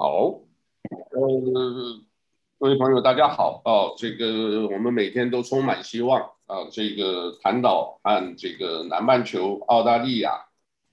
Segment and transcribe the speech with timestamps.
[0.00, 0.42] 好，
[1.10, 2.00] 呃，
[2.60, 3.96] 各位朋友，大家好哦。
[3.98, 6.68] 这个我们每天都充满希望啊。
[6.70, 10.46] 这个谭岛和这个南半球澳大利亚，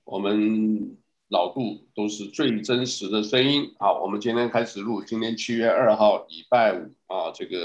[0.05, 0.97] 我们
[1.27, 3.75] 老杜都是最真实的声音。
[3.77, 7.29] 啊，我们今天开始录，今天七月二号，礼拜五啊。
[7.31, 7.59] 这个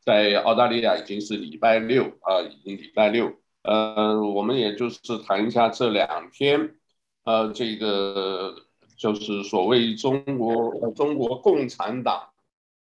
[0.00, 3.32] 在澳大利亚已经是礼拜六啊，已经礼拜六。
[3.62, 6.74] 呃，我们也就是谈一下这两天，
[7.22, 8.65] 呃，这个。
[8.96, 12.30] 就是所谓中国中国共产党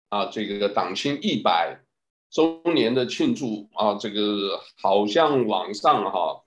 [0.08, 1.80] 啊，这个党庆一百
[2.30, 6.42] 周年的庆祝啊，这个好像网上哈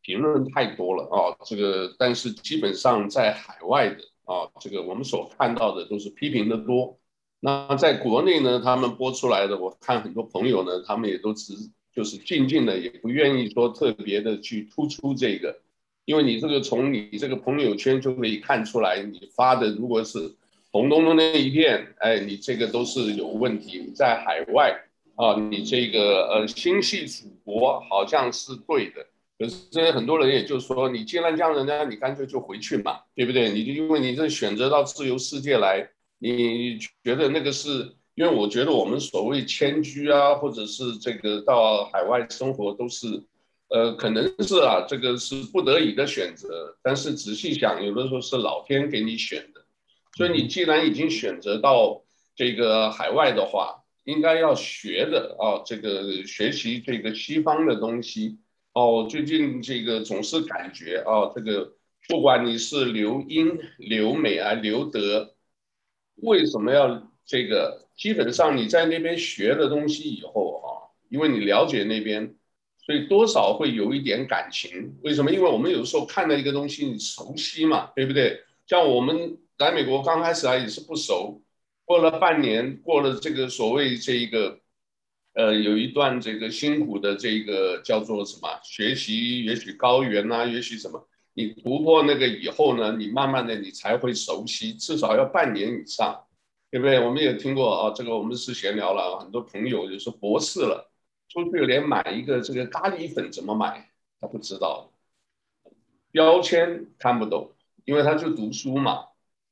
[0.00, 6.98] 评论太多了啊，这个但是基本上在海外的啊，这个我们所看到的都是批评的多。
[7.40, 11.54] 那在国内呢，他们播出来的，我看很多朋友呢，他们也都只
[11.94, 15.60] 就是静静的，也不愿意说特别的去突出这个。
[16.06, 20.32] 因为你这个从你这个朋友圈就可以看出来，你发的如果是
[20.70, 23.90] 红彤彤的一片，哎，你这个都是有问题。
[23.92, 24.72] 在海外
[25.16, 29.04] 啊，你这个呃心系祖国好像是对的，
[29.36, 33.50] 可是这些很多人也就是说，你既然这样，人家你干脆就回去嘛，对不对？
[33.50, 35.88] 你就因为你这选择到自由世界来，
[36.20, 43.24] 你觉得那个是因为我觉得我们所谓迁居啊，或者是这个到海外生活都是。
[43.68, 46.78] 呃，可能是啊，这个是不得已的选择。
[46.82, 49.60] 但是仔细想，有的时候是老天给你选的。
[50.16, 52.04] 所以你既然已经选择到
[52.36, 58.38] 这个海外的话，应该要学的啊，这个学习这个西方的东西。
[58.72, 61.72] 哦，最近这个总是感觉啊，这个
[62.08, 65.34] 不管你是留英、留美啊、留德，
[66.22, 67.88] 为什么要这个？
[67.96, 70.68] 基本上你在那边学的东西以后啊，
[71.08, 72.36] 因为你了解那边。
[72.86, 75.32] 所以多少会有一点感情，为什么？
[75.32, 78.40] 因为我们有时候看到一个东西，你熟悉嘛，对不对？
[78.64, 81.42] 像我们来美国刚开始啊，也是不熟，
[81.84, 84.60] 过了半年，过了这个所谓这一个，
[85.34, 96.16] 呃，有一段这个辛苦的这个叫做什么学习，也许高原啊，也许什么，你突破那个以后呢，你慢慢的你才会熟悉，至少要半年以上，
[96.70, 97.00] 对不对？
[97.00, 100.85] 我们也听过啊，这个我们是闲聊了，很多朋友就是博士了。
[101.28, 104.90] 出去连买一个这个咖喱粉怎么买，他不知道，
[106.10, 107.52] 标签看不懂，
[107.84, 109.06] 因为他就读书嘛，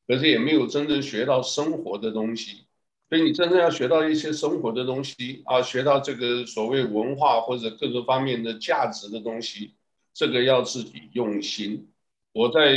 [0.06, 2.66] 可是也没有真正学到生活的东西，
[3.08, 9.74] 所以你真正要学到一些生活的东西啊，学到这个所谓文化或者各个方面的价值的东西，
[10.12, 11.90] 这个要自己用心。
[12.32, 12.72] 我在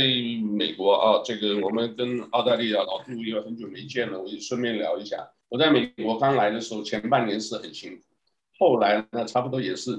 [0.56, 5.30] 美国啊，这个我们跟澳大利亚老杜也很久没见了，我就顺便聊一下。
[5.48, 8.02] 我在美国刚来的时候，前半年是很辛苦。
[8.58, 9.92] 后来呢，差不多也是，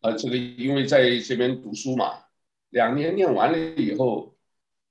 [0.00, 2.24] 呃，这个因为在这边读书嘛，
[2.70, 4.34] 两年念完了以后，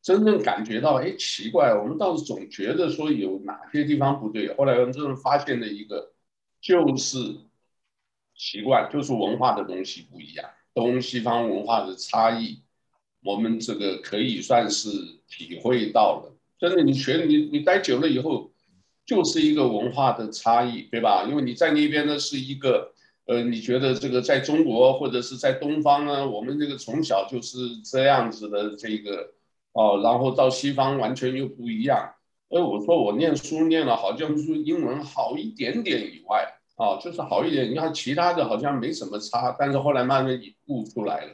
[0.02, 4.56] 真正感觉到，哎，奇怪，我们倒是总觉得说有哪些地方不对。
[4.56, 6.14] 后来我们真正发现了一个，
[6.62, 7.18] 就是
[8.36, 12.64] 习惯，就是文化的东西不一样，东西方文化的差异，
[13.22, 14.90] 我们这个可以算是
[15.28, 16.38] 体会到了。
[16.58, 18.50] 真的，你学你你待久了以后。
[19.06, 21.26] 就是一个文化的差异，对吧？
[21.26, 22.93] 因为你在那边呢是一个，
[23.26, 29.32] 呃，你觉得这个在中国或者是在东方呢，我们这个从小就是这样子的这个，
[29.74, 32.14] 哦，然后到西方完全又不一样。
[32.50, 36.46] 哎，我说我念书念了，好像是英文好一点点以外，
[36.76, 37.72] 啊，就是好一点。
[37.72, 41.34] 你看其他的好像没什么差，但是后来慢慢也悟出来了。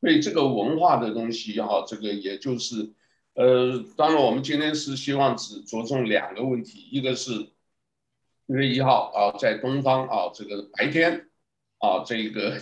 [0.00, 2.90] 所以这个文化的东西，哈，这个也就是。
[3.34, 7.46] 呃，当然，我们今天是希望只着重两个问题，一个是
[8.50, 11.28] 一月一号啊，在东方啊，这个白天
[11.78, 12.60] 啊，这个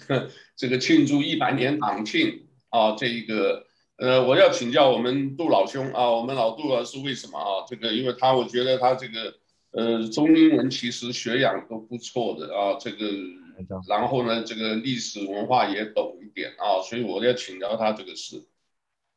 [0.55, 3.65] 这个庆祝一百年党庆啊，这个
[3.97, 7.65] 呃，我要请教我们杜老兄啊，我们老杜啊是为什么啊？
[7.67, 9.35] 这个，因为他我觉得他这个
[9.71, 13.07] 呃中英文其实学养都不错的啊，这个，
[13.89, 18.47] 然后呢，这个历史文化也懂一点啊，所以我要请教他这个事。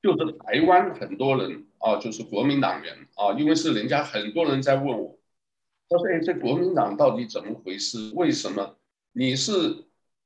[0.01, 5.19] 就是台湾很多人啊，就是国民党员啊，因为是人家很多人在问我，
[5.91, 8.11] 他说：“哎，这国民党到底怎么回事？
[8.15, 8.77] 为什么
[9.11, 9.51] 你是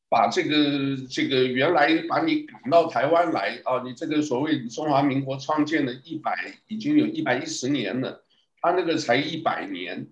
[0.07, 3.81] 把这个这个原来把你赶到台湾来啊？
[3.83, 8.23] 你这个所谓中华民国创建了一百，已经有一百一十年了，
[8.61, 10.07] 他那个才一百年，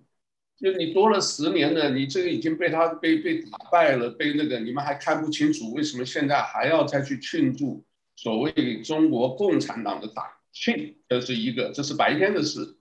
[0.58, 7.84] 就你多了十年了，你这个已经被他被被打败了，被那个你们还看不清楚，为什么现在还要再去庆祝？”
[8.16, 12.76] 所谓中国共产党的党庆，这是一个，这是白天的事。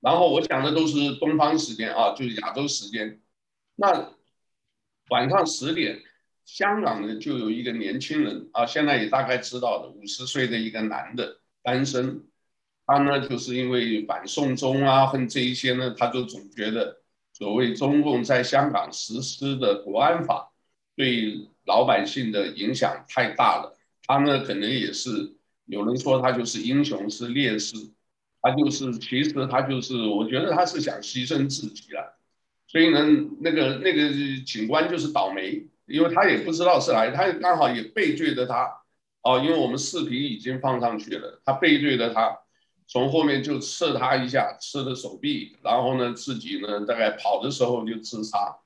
[0.00, 3.20] 然后我讲的都是东方时间啊，就是亚洲时间。
[3.74, 4.14] 那
[5.10, 6.00] 晚上十点，
[6.44, 12.24] 香港呢就有一个年轻人啊，现在也大概知道的，五十岁的一个男的单身，
[12.86, 17.02] 他呢就是因为反送中啊，和这一些呢，他就总觉得
[17.32, 20.52] 所谓中共在香港实施的国安法
[20.94, 23.76] 对老百姓的影响太大了。
[24.06, 27.76] 他呢可能也是有人说他就是英雄是烈士，
[28.46, 32.16] 他就是其实他就是我觉得他是想牺牲自己了。
[32.68, 33.00] 所以呢，
[33.40, 34.10] 那个那个
[34.44, 38.70] 警官就是倒霉，因为他也不知道是来，他刚好也背对着他，
[39.22, 42.38] 哦，因为我们视频已经放上去了，他背对着他，
[42.86, 48.56] 从后面就刺他一下，刺的手臂，然后呢，自己呢大概跑的时候就自杀，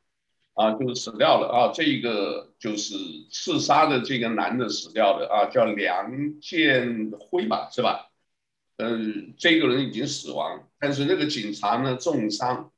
[0.55, 2.95] 啊，就死掉了啊，这个就是
[3.31, 8.10] 刺杀的这个男的死掉的啊，叫梁建辉吧，是吧？
[8.81, 12.73] 嗯，这个人已经死亡，但是那个警察呢重伤。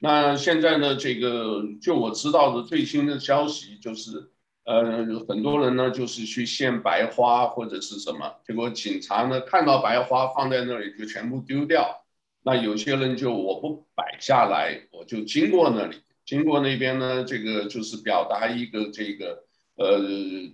[0.00, 4.30] 那现在呢，这个就我知道的最新的消息就是，
[4.64, 12.04] 呃，很多人呢就是去献白花或者是什么，结果警察呢看到白花放在那里就全部丢掉。
[12.44, 19.44] 那有些人就我不摆下来，我就经过那里，经过那边呢，这个就是表达一个这个
[19.76, 20.00] 呃，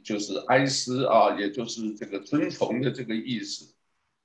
[0.03, 3.74] 就是哀思啊，也就是这个遵从的这个意思。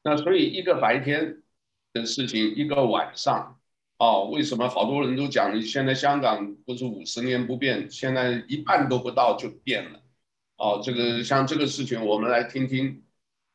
[0.04, 1.42] 那所以一个白天
[1.94, 3.56] 的事情，一个晚上。
[3.98, 10.00] 哦，为什么好多人都讲你现在香港不是五十年不变，现在一半都不到就变了？
[10.56, 13.04] 哦，这个像这个事情，我们来听听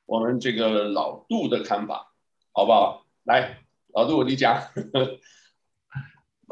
[0.05, 2.13] 我们这个老杜的看法，
[2.53, 3.07] 好不好？
[3.23, 3.65] 来，
[3.95, 4.63] 老杜你讲，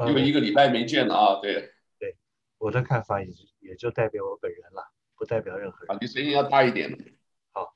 [0.08, 2.16] 因为一个礼拜没见了啊，对对，
[2.56, 3.28] 我的看法也
[3.60, 5.94] 也就代表我本人了，不代表任何人。
[5.94, 6.90] 啊，你声音要大一点。
[7.52, 7.74] 好，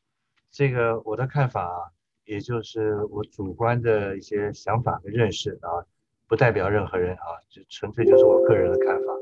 [0.50, 1.92] 这个我的看法，
[2.26, 5.87] 也就是我主观的一些想法和认识啊。
[6.28, 9.12] 不代表任何人啊，就纯粹就是我个人的看法。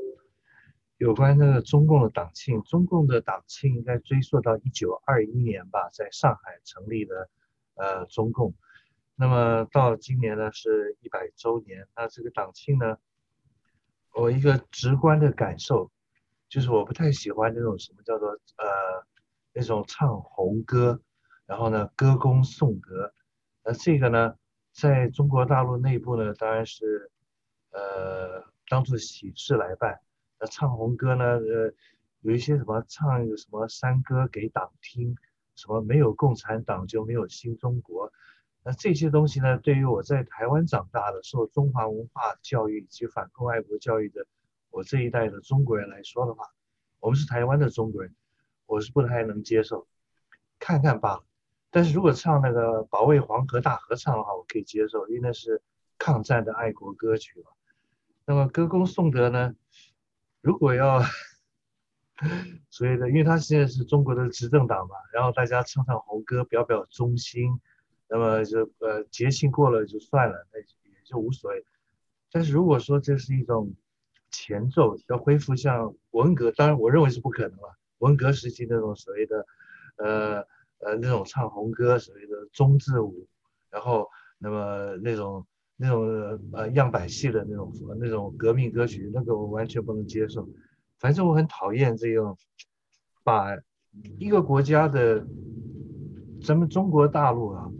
[0.97, 7.29] 有关那个中共的党庆，中共的党庆应该追溯到一九二一年吧，在上海成立的
[7.75, 8.55] 呃中共。
[9.15, 12.97] 那么到今年呢是一百周年，那这个党庆呢，
[14.15, 15.91] 我一个直观的感受
[16.49, 18.65] 就是我不太喜欢那种什么叫做呃
[19.53, 20.99] 那种唱红歌，
[21.45, 23.13] 然后呢歌功颂德，
[23.63, 24.35] 那这个呢。
[24.77, 27.09] 在中国大陆内部呢，当然是，
[27.71, 30.01] 呃，当做喜事来办。
[30.37, 31.73] 那唱红歌呢，呃，
[32.19, 35.15] 有一些什么唱一个什么山歌给党听，
[35.55, 38.11] 什么没有共产党就没有新中国。
[38.65, 44.27] 那这些东西呢，对于我在台湾长大的、受中华文化教育以及反共爱国教育的
[44.71, 46.49] 我这一代的中国人来说的话，
[46.99, 48.13] 我们是台湾的中国人，
[48.65, 49.87] 我是不太能接受。
[50.59, 51.23] 看看罢了。
[51.75, 55.61] 但是如果唱那个保卫黄河大合唱的话，我可以接受，因为那是
[55.97, 57.51] 抗战的爱国歌曲嘛。
[58.25, 59.53] 那么歌功颂德呢？
[60.39, 61.01] 如果要
[62.71, 67.59] 所谓的，因为他现在是中国的执政党嘛，然后大家唱唱红歌，表表忠心，
[68.07, 70.65] 那么就呃节庆过了就算了，那也
[71.03, 71.65] 就无所谓。
[72.31, 73.73] 但是如果说这是一种
[74.31, 77.77] 前奏，要恢复像文革，当然我认为是不可能了。
[77.97, 79.45] 文革时期那种所谓的
[79.97, 80.47] 呃。
[80.79, 83.27] 呃，那种唱红歌，所谓的忠字舞，
[83.69, 84.07] 然后
[84.37, 85.45] 那么那种
[85.75, 90.47] 那种呃样板戏的那种那种革命歌曲，那个我完全不能接受。
[90.99, 92.37] 反正我很讨厌这种
[93.23, 93.57] 把
[94.19, 95.25] 一个国家的
[96.43, 97.71] 咱们中国大陆啊，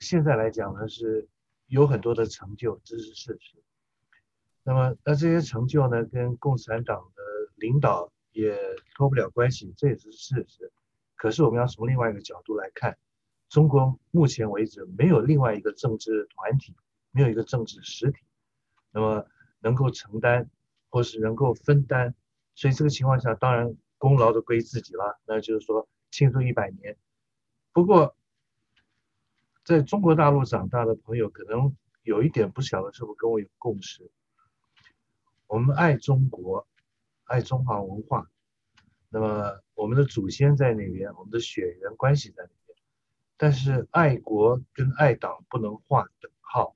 [0.00, 1.28] 现在来讲呢是
[1.66, 3.62] 有很多的成就，这是事实。
[4.62, 7.22] 那么那这些成就呢，跟共产党的
[7.56, 8.56] 领导也
[8.94, 10.72] 脱不了关系，这也是事实。
[11.16, 12.96] 可是我们要从另外一个角度来看，
[13.48, 16.76] 中国目前为止没有另外一个政治团体，
[17.10, 18.18] 没有一个政治实体，
[18.92, 19.26] 那么
[19.60, 20.50] 能够承担
[20.90, 22.14] 或是能够分担，
[22.54, 26.96] 所以这个情况下当然功劳都归自己了，那就是说庆祝一百年。
[27.72, 28.14] 不过，
[29.64, 34.10] 在中国大陆长大的朋友可能有一点不晓得是不是跟我有共识，
[35.46, 36.66] 我们爱中国，
[37.24, 38.30] 爱中华文化。
[39.08, 42.78] 那么我们的祖先在那边，我们的血缘关系在那边，
[43.36, 46.74] 但是爱国跟爱党不能划等号。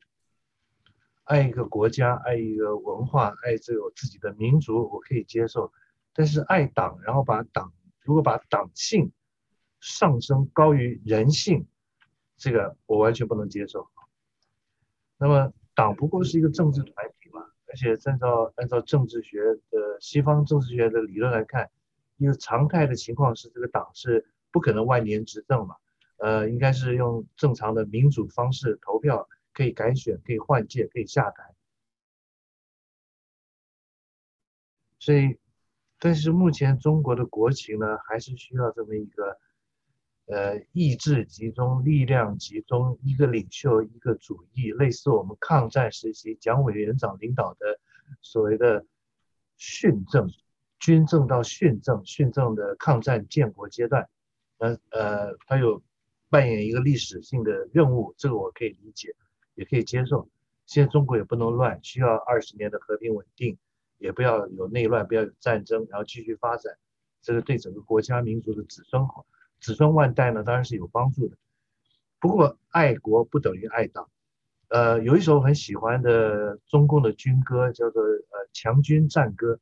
[1.24, 5.72] 爱一个国家，爱一个文化，爱这个自己的民族，我可以接受。
[6.12, 7.72] 但是爱党，然后把党，
[8.02, 9.12] 如果把党性
[9.80, 11.66] 上升高于人性，
[12.36, 13.88] 这个我完全不能接受。
[15.18, 21.70] 那么党不过是一个政治团体嘛，而且按照按照政治学的西方政治学的理论来看。
[22.20, 25.76] 因为常态的情况是，这个党是不可能万年执政嘛，
[26.18, 31.54] 呃，应该是用正常的民主方式投票，可以改选，可以换届，可以下台。
[34.98, 35.38] 所以，
[35.98, 39.38] 但是目前中国的国情呢，还是需要这么一个，
[40.26, 47.80] 呃，意志集中，力量集中，一个领袖，一个主义，类似我们抗战时期蒋委员长领导的
[48.20, 48.84] 所谓的
[49.56, 50.30] 训政，
[50.80, 54.08] 军政到训政，训政的抗战建国阶段，
[54.58, 55.82] 呃呃，他有
[56.30, 59.14] 扮演一个历史性的任务，这个我可以理解，
[59.54, 60.28] 也可以接受。
[60.66, 63.58] 现在中国也不能乱，需要二十年的和平稳定，
[63.98, 66.76] 也不要有内乱，不要有战争，然后继续发展，
[67.20, 69.26] 这个对整个国家民族的子孙好。
[69.60, 71.36] 子孙万代呢，当然是有帮助的。
[72.18, 74.08] 不过，爱国不等于爱党。
[74.68, 79.54] 呃，有一首很喜欢的中共的军歌，叫做《呃强军战歌》，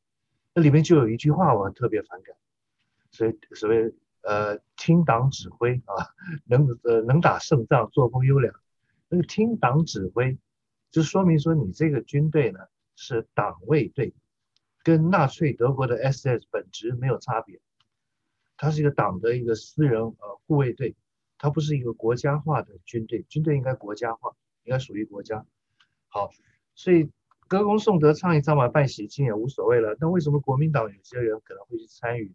[0.59, 2.35] 那里面就有一句话我很特别反感。
[3.13, 6.11] 所以，所谓呃听党指挥啊，
[6.47, 8.53] 能呃能打胜仗，作风优良。
[9.09, 10.37] 那个听党指挥，
[10.91, 12.59] 就说明说你这个军队呢
[12.97, 14.13] 是党卫队，
[14.83, 17.61] 跟纳粹德国的 SS 本质没有差别。
[18.57, 20.97] 它是一个党的一个私人呃护卫队，
[21.39, 24.35] 它不是一个国家化的军队，军队应该国家化，
[24.65, 25.47] 应该属于国家。
[26.09, 26.33] 好，
[26.75, 27.09] 所以
[27.49, 29.97] 歌功颂德唱一唱嘛，办喜庆也无所谓了。
[29.99, 32.35] 那为什么国民党有些人可能会去参与？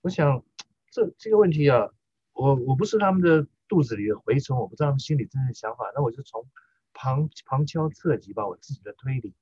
[0.00, 0.42] 我想
[0.90, 1.90] 这这个问题啊，
[2.32, 5.92] 我我不是他们的肚子里的蛔虫，我不知道他们心里真正的想法。
[5.94, 6.48] 那我就从
[6.94, 9.34] 旁旁敲侧击吧，我自己的推理。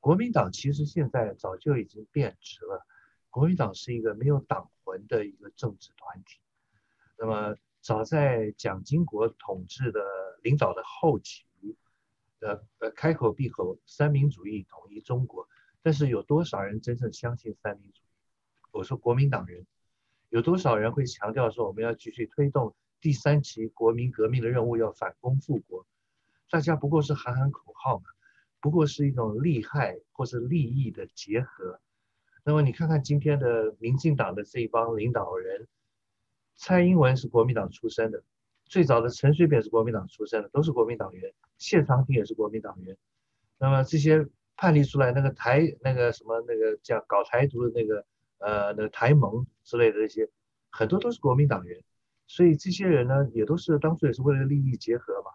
[0.00, 2.86] 国民党其实现在早就已经变质了。
[3.30, 6.40] 国民党是一个没有党魂的一个政治团体。
[7.18, 10.00] 那么，早在蒋经国统治的
[10.42, 11.44] 领导的后期，
[12.40, 15.48] 呃呃，开口闭口三民主义统一中国，
[15.82, 18.06] 但是有多少人真正相信三民主义？
[18.72, 19.66] 我说国民党人，
[20.28, 25.86] 有多少人会强调说我们要继续推动第三期国民革命的任务，要反攻复国？
[26.50, 28.04] 大家不过是喊喊口号嘛，
[28.60, 31.80] 不过是一种利害或是利益的结合。
[32.44, 35.66] 那么你看看今天的民进党的这一帮领导人，
[36.56, 38.22] 蔡英文是国民党出身的，
[38.66, 42.96] 最早的陈水扁是国民党出身的，都是国民党员，谢长廷也是国民党员。
[43.58, 48.06] 那么这些叛离出来那个台那个什么那个叫搞台独的那个
[48.38, 50.28] 呃那个台盟之类的这些，
[50.70, 51.82] 很多都是国民党员。
[52.26, 55.30] 所以这些人呢，也都是当初也是为了利益结合嘛。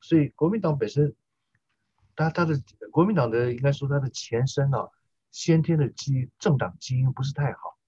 [0.00, 1.14] 所以国民党本身，
[2.14, 2.60] 他他的
[2.90, 4.88] 国民党的应该说他的前身啊。
[5.30, 7.78] 先天的基政党基因不是太好，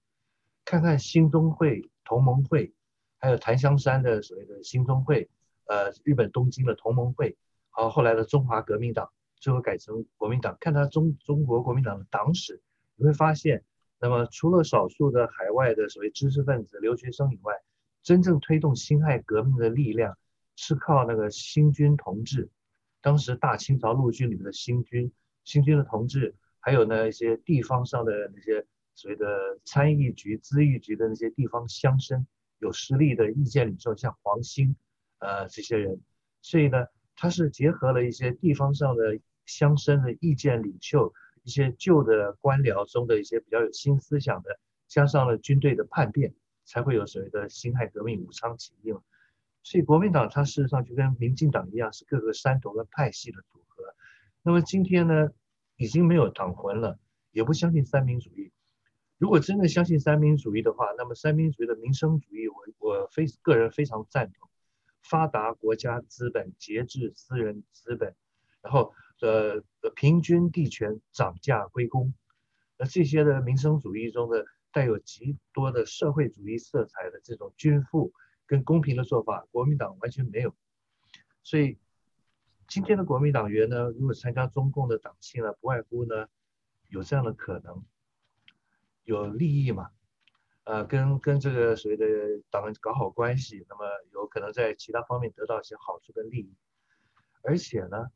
[0.63, 2.71] 看看新中会、同盟会，
[3.17, 5.27] 还有檀香山的所谓的新中会，
[5.65, 7.35] 呃，日本东京的同盟会，
[7.71, 10.57] 好，后来的中华革命党，最后改成国民党。
[10.59, 12.61] 看他中中国国民党的党史，
[12.95, 13.63] 你会发现，
[13.99, 17.55] 那么除了少数的海外的所谓知识分子、留学生以外，
[18.03, 20.17] 真正推动辛亥革命的力量
[20.55, 22.49] 是靠那个新军同志，
[23.01, 25.11] 当时大清朝陆军里面的新军，
[25.43, 26.35] 新军的同志。
[26.59, 28.63] 还有呢，一些地方上的那些
[28.93, 29.25] 所谓的
[29.65, 32.23] 参议局、咨议局的那些地方乡绅，
[32.59, 34.75] 有实力的意见领袖，像黄兴，
[35.17, 35.99] 呃，这些人，
[36.41, 36.85] 所以呢，
[37.21, 41.13] 他是结合了一些地方上的乡绅的意见领袖，
[41.43, 46.33] 一些旧的官僚中的一些比较有新思想的，加上了军队的叛变，
[46.65, 49.01] 才会有所谓的辛亥革命、武昌起义嘛。
[49.61, 53.83] 所以国民党它事实上就跟民进党一样，是各个山头的派系的组合。
[54.41, 55.29] 那么今天呢？
[55.77, 56.99] 已经没有党魂了，
[57.31, 58.51] 也不相信三民主义。
[59.17, 64.50] 如果真的相信三民主义的话，那么三民主义的民生主义我，我我非个人非常赞同。
[65.01, 68.15] 发达国家资本，节制私人资本，
[68.61, 69.63] 然后呃
[69.95, 72.13] 平均地权，涨价归公。
[72.77, 78.13] 那这些的民生主义中的带有极多的社会主义色彩的这种均富
[78.45, 80.55] 跟公平的做法，国民党完全没有。
[81.43, 81.77] 所以。
[82.67, 86.29] 今天的国民党员呢，如果参加中共的党庆呢，不外乎呢
[86.87, 87.83] 有这样的可能，
[89.03, 89.91] 有利益嘛，
[90.63, 92.05] 呃，跟跟这个所谓的
[92.49, 96.55] 党搞好关系，那么有可能在其他方面得到一些好处跟利益。
[97.43, 98.07] 而且呢，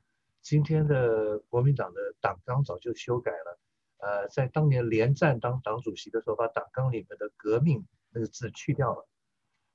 [0.41, 3.59] 今天的国民党的党纲早就修改了，
[3.97, 7.83] 呃，在当年连战当党主席的时候，把党纲里面的“革命”
[8.13, 9.07] 那个字去掉了，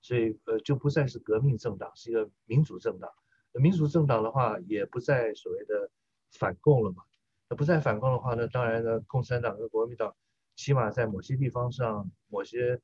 [0.01, 3.11] 所以呃就不再是革命政党，是一个民主政党。
[3.53, 5.91] 民主政党的话，也不再所谓的
[6.31, 7.03] 反共了嘛。
[7.49, 10.15] 那不再反共的话呢，当然呢，共产党和国民党
[10.61, 12.79] 起码在某些地方上、某些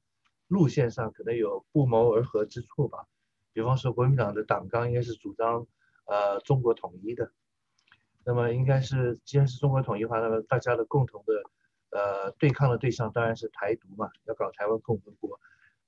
[0.49, 3.07] 路线上可能有不谋而合之处吧。
[3.53, 5.67] 比方说，国民党的党纲应该是主张
[6.07, 7.31] 呃中国统一的。
[8.25, 11.43] 那么应该是，既然是中国统一的话，那么大家的共同的
[11.91, 15.39] 呃对抗的对象当然是台独嘛，要搞台湾共和国。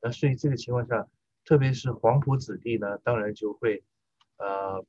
[0.02, 1.08] 那所以这个情况下，
[1.46, 3.82] 特别是黄埔子弟呢，当然就会。
[4.40, 4.84] 呃，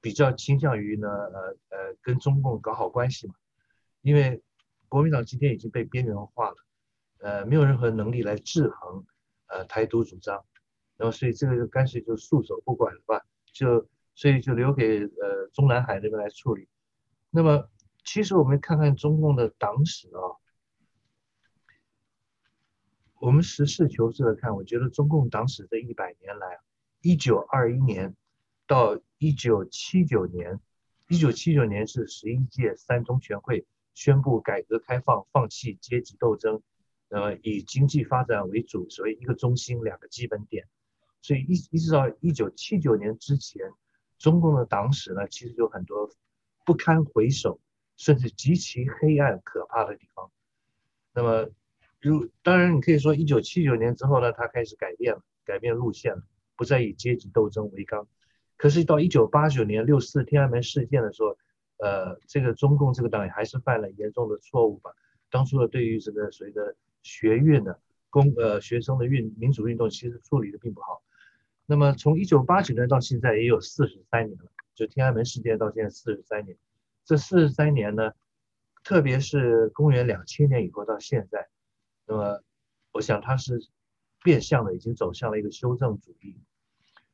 [0.00, 3.34] 比较倾向于呢，呃呃，跟中共搞好关系嘛，
[4.00, 4.42] 因为
[4.92, 6.56] 国民党今天已经被边缘化了，
[7.20, 9.06] 呃，没有任何能力来制衡，
[9.46, 10.44] 呃台独主张，
[10.98, 13.22] 那么所以这个就干脆就束手不管了吧，
[13.54, 16.68] 就所以就留给呃中南海那边来处理。
[17.30, 17.70] 那么
[18.04, 20.20] 其实我们看看中共的党史啊，
[23.18, 26.58] 我们实事求是的看，我觉得中共党史这一百年来，
[27.00, 28.14] 一九二一年
[28.66, 30.60] 到一九七九年，
[31.08, 36.62] 一九七九年是十一届三中全会宣布改革开放，放弃阶级斗争。
[37.08, 40.66] 呃，以经济发展为主，所以一个中心，两个基本点，
[41.20, 43.70] 所以一一直到一九七九年之前，
[44.18, 46.10] 中共的党史呢，其实有很多
[46.64, 47.60] 不堪回首，
[47.98, 50.30] 甚至极其黑暗可怕的地方。
[51.12, 51.50] 那么，
[52.00, 56.22] 如当然你可以说，一九七九年之后呢，他开始改变了，改变路线了，
[56.56, 58.08] 不再以阶级斗争为纲。
[58.56, 61.36] 可是到一九八九年六四天安门事件的时候，
[61.82, 64.92] 呃，这个中共这个党也还是犯了严重的错误吧。
[65.30, 71.02] 当初的对于这个所谓的学运的公呃学生的运民主运动其实处理的并不好，
[71.66, 76.56] 那么从一九八九年到现在也有四十三年了，就天安门事件到现在四十三年，
[77.04, 78.12] 这四十三年呢，
[78.84, 81.48] 特别是公元两千年以后到现在，
[82.06, 82.44] 那么
[82.92, 83.58] 我想它是
[84.22, 86.36] 变相的已经走向了一个修正主义。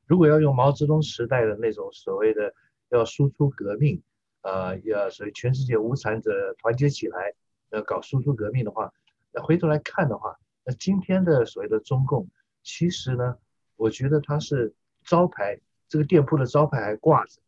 [0.06, 2.52] 如果要用毛泽东时代的那种所谓的
[2.90, 4.02] 要输出革命，
[4.42, 7.34] 呃，要所以全世界无产者团结起来，
[7.70, 8.92] 要搞输出革命的话。
[9.32, 12.28] 那回头来看的话，那今天的所谓的中共，
[12.62, 13.36] 其实呢，
[13.76, 17.40] 我觉得它是招牌，这个店铺的招牌还挂着，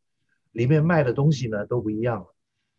[0.52, 2.34] 里面卖的东西呢都不一样了。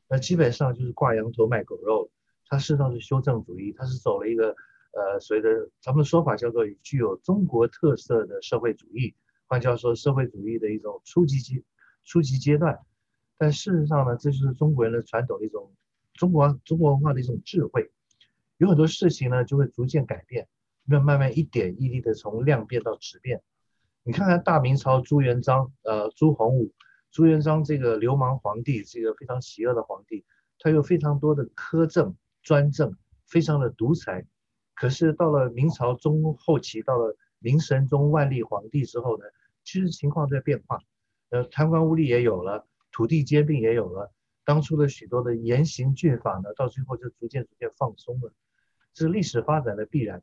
[0.08, 2.12] 那基本上就是挂羊头卖狗肉，
[2.48, 4.56] 它事实上是修正主义，它是走了一个
[4.92, 9.16] 呃所谓的咱们说法叫做具有中国特色的社会主义，
[9.48, 11.64] 换句话说，社会主义的一种初级阶
[12.04, 12.78] 初级阶段。
[13.42, 15.74] 但事实上呢，这就是中国人的传统的一种
[16.14, 17.90] 中国中国文化的一种智慧。
[18.58, 20.48] 有很多事情呢，就会逐渐改变，
[20.86, 23.42] 慢慢慢一点一滴的从量变到质变。
[24.04, 26.72] 你看看大明朝朱元璋，呃，朱洪武，
[27.10, 30.24] 朱元璋这个流氓皇帝，这个非常邪恶的皇帝，
[30.60, 34.24] 他有非常多的苛政专政，非常的独裁。
[34.76, 39.24] 可是到了明朝中后期，到了明神宗万历皇帝之后呢，
[39.64, 40.80] 其实情况在变化，
[41.32, 42.68] 呃，贪官污吏也有了，
[43.02, 44.14] 土地兼并也有了，
[44.46, 48.32] 当初的许多的严刑峻法呢，到最后就逐渐逐渐放松了。
[48.94, 50.22] 这是历史发展的必然。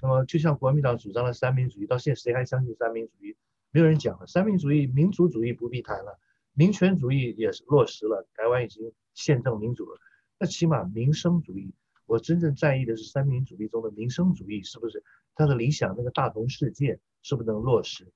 [0.00, 3.36] 那么，就像国民党主张的三民主义，到现在谁还相信三民主义？
[3.70, 4.26] 没有人讲了。
[4.26, 6.18] 三民主义、民主主义不必谈了，
[6.54, 8.26] 民权主义也是落实了。
[8.34, 9.98] 台湾已经宪政民主了。
[10.38, 11.74] 那起码民生主义，
[12.06, 18.10] 我真正在意的是三民主义中的民生主义是不是他的理想那个大同世界是不是能落实？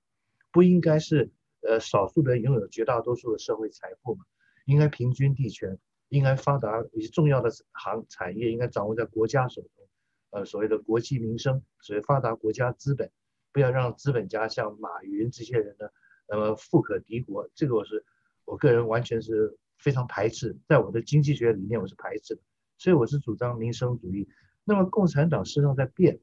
[0.51, 1.31] 不应该是
[1.63, 4.25] 呃少数人拥有绝大多数的社会财富嘛？
[4.67, 5.79] 应该平均地权。
[6.11, 9.89] 应该发达一些重要的行产业应该掌握在国家手中，
[10.31, 13.13] 呃，所谓的国计民生，所谓发达国家资本，
[13.53, 15.89] 不要让资本家像马云这些人呢，
[16.27, 18.05] 那么富可敌国，这个我是
[18.45, 22.43] 我个人完全是非常排斥，在我的经济学理念我是排斥的，
[22.77, 24.29] 所以我是主张民生主义。
[24.65, 26.19] 那么共产党实上在变，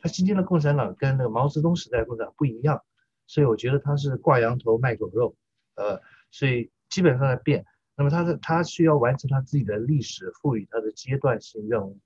[0.00, 2.82] 他今天的共产党跟那个毛泽东时代共产党不一样，
[3.28, 5.36] 所以我觉得他是挂羊头卖狗肉，
[5.76, 6.00] 呃，
[6.32, 7.64] 所以基本上在变。
[7.94, 11.98] 那么他的他需要完成他自己的历史赋予他的阶段性任务，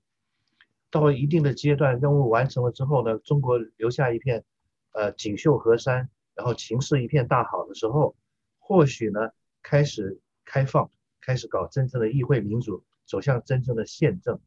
[0.91, 4.43] 到了一定的阶段，任务完成了之后呢，中国留下一片
[4.91, 8.15] 呃锦绣河山，然后情势一片大好的时候，
[8.59, 9.29] 或许呢
[9.61, 14.39] 开始开放，开始搞真正的议会民主，走向真正的宪政。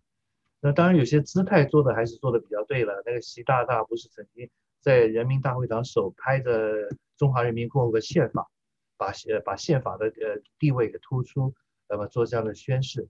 [0.61, 3.03] 那当然有些姿态做的还是做的比较对了。
[3.07, 8.51] 那个习大大不是曾经在人民大会堂首拍的中华人民共和国宪法。
[8.99, 11.55] 把宪把宪法的呃地位给突出，
[11.87, 13.07] 那么做这样的宣誓，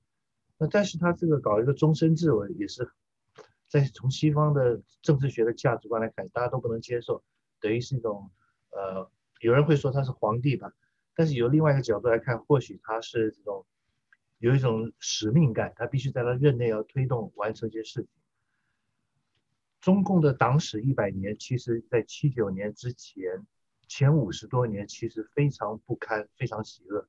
[0.59, 2.91] 那但是他这个搞一个终身制，我也是
[3.69, 7.23] 在从西方的政治学的价值观来看，大家都不能接受，
[7.61, 8.33] 等于是一种
[8.71, 10.73] 呃，有人会说他是皇帝吧，
[11.15, 13.65] 但是有另外一个角度来看，或许他是这种
[14.39, 18.09] 有一种使命感，他必须在他任内要推动完成一些事情。
[19.81, 23.47] 中共的党史一百年，其实在七九年之前。
[23.89, 27.09] 前五十多年其实非常不堪，非常邪恶。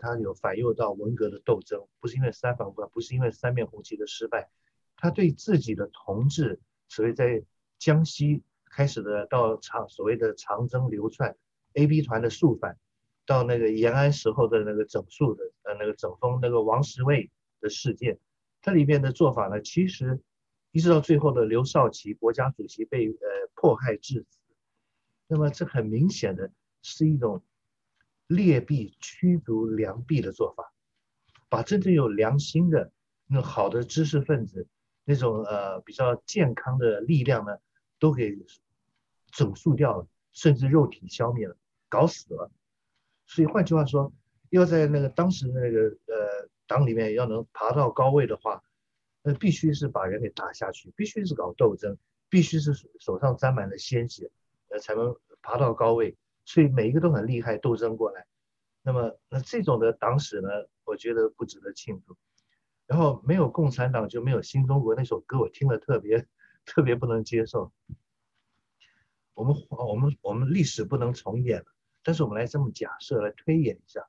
[0.00, 4.48] 他有反右到文革的斗争，不是因为三反五反，不是因为三面红旗的失败，
[4.96, 7.44] 他对自己的同志，所谓在
[7.78, 11.36] 江西开始的到长所谓的长征流窜
[11.74, 12.78] ，A B 团的肃反，
[13.26, 18.18] 到那个延安时候的那个整肃的呃那个整风那个王石卫的事件，
[18.64, 20.20] 它里面的做法呢，其实。
[20.76, 23.16] 一直到最后的刘少奇国家主席被呃
[23.54, 24.38] 迫害致死，
[25.28, 26.50] 那么这很明显的
[26.82, 27.44] 是一种
[28.26, 30.72] 劣币驱逐良币的做法，
[31.48, 32.90] 把真正有良心的
[33.28, 34.66] 那好的知识分子
[35.04, 37.56] 那种呃比较健康的力量呢，
[38.00, 38.36] 都给
[39.30, 41.56] 整肃掉了，甚至肉体消灭了，
[41.88, 42.50] 搞死了。
[43.26, 44.12] 所以换句话说，
[44.50, 48.62] 要在那个当时那个呃党里面要能爬到高位的话，
[49.22, 51.96] 那必须是把人给打下去，必须是搞斗争，
[52.28, 54.30] 必须是手上沾满了鲜血，
[54.68, 56.16] 呃才能爬到高位。
[56.44, 58.26] 所以每一个都很厉害，斗争过来。
[58.82, 60.48] 那么那这种的党史呢，
[60.84, 62.16] 我觉得不值得庆祝。
[62.86, 66.26] 然后没有共产党就没有新中国那首歌，我听了特别
[66.66, 67.72] 特别不能接受。
[69.32, 71.66] 我们我们我们历史不能重演了，
[72.02, 74.06] 但是我们来这么假设来推演一下，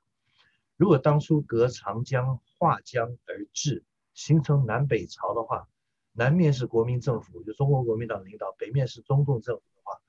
[0.78, 3.84] 如果当初隔长江划江而治，
[4.14, 5.68] 形成南北朝的话，
[6.12, 10.02] 南面是国民政府，就中国国民党领导，北面是中共政府的话，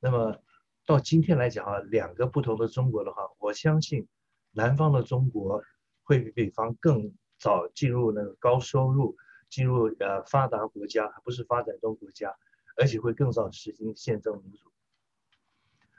[0.00, 0.38] 那么
[0.86, 4.08] 到今天来讲啊，两个不同的中国的话，我相信
[4.52, 5.62] 南方的中国
[6.02, 9.16] 会比北方更早进入那个高收入，
[9.48, 12.34] 进入呃发达国家，不是发展中国家。
[12.74, 14.72] 而且会更早实行宪政民主，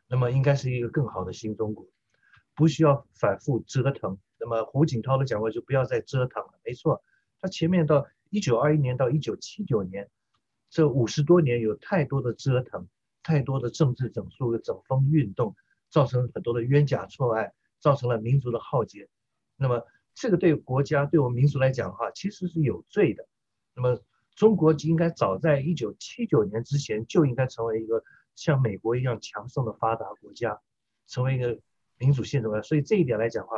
[0.08, 1.88] 那么应该是一个更好的新中国，
[2.56, 4.18] 不需要反复折腾。
[4.40, 6.60] 那么胡锦涛的讲话就不要再折腾了。
[6.64, 7.04] 没错，
[7.40, 10.10] 他前面到一九二一年到一九七九年，
[10.70, 12.88] 这五十多年有太多的折腾，
[13.24, 15.56] 太多的政治整肃、整风运动，
[15.90, 19.10] 造成很多的冤假错案，造成了民族的浩劫。
[19.56, 23.28] 那么这个对国家、对我们民族来讲的话，其实是有罪的。
[23.76, 24.02] 那么。
[24.36, 30.60] 中国应该早在一九七九年之前就应该成为一个像美国一样强盛的发达国家，
[31.06, 31.60] 成为一个
[31.98, 32.62] 民主宪政国家。
[32.62, 33.58] 所以这一点来讲的话，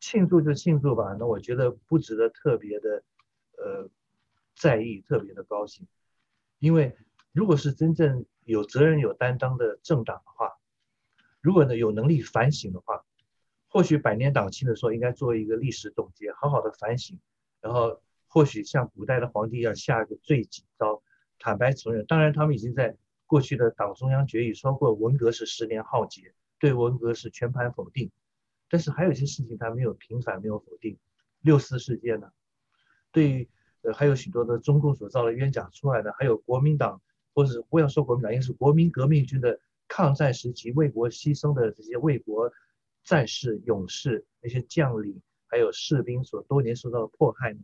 [0.00, 1.16] 庆祝就庆祝吧。
[1.18, 3.02] 那我觉得不值得特别的
[3.56, 3.90] 呃
[4.56, 5.86] 在意，特别的高兴。
[6.58, 6.96] 因为
[7.32, 10.58] 如果是真正有责任、有担当的政党的话，
[11.40, 13.04] 如果呢有能力反省的话，
[13.68, 17.18] 或许百年党庆的时候应该做一个历史总结，好好的反省，
[17.60, 18.00] 然后。
[18.30, 21.02] 或许像古代的皇帝一样下一个罪己诏，
[21.38, 22.04] 坦白承认。
[22.04, 28.10] 当然，他们已经在过去的党中央决议说过，文革是十年浩劫，对文革是全盘否定。
[28.68, 30.98] 但是还有一些事情他没有平反，没有否定。
[31.40, 32.30] 六四事件呢？
[33.12, 33.48] 对于
[33.82, 37.00] 呃还有许多的中共所造的冤假错案的，还有国民党，
[37.32, 42.52] 或者不要说国民党，应该是国民革命军的抗战时期为国牺牲的这些为国
[43.04, 47.56] 战士、勇士，那些将领还有士兵所多年受到的迫害？